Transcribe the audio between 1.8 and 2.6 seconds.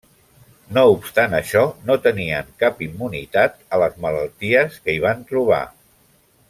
no tenien